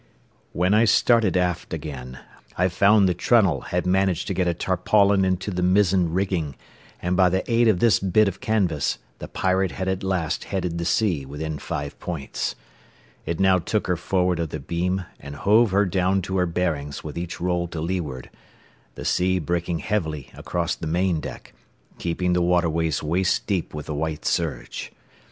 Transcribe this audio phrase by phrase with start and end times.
[0.51, 2.17] When I started aft again,
[2.57, 6.55] I found that Trunnell had managed to get a tarpaulin into the mizzen rigging,
[7.03, 10.79] and by the aid of this bit of canvas the Pirate had at last headed
[10.79, 12.55] the sea within five points.
[13.27, 17.03] It now took her forward of the beam and hove her down to her bearings
[17.03, 18.31] with each roll to leeward,
[18.95, 21.53] the sea breaking heavily across the main deck,
[21.99, 24.91] keeping the waterways waist deep with the white surge.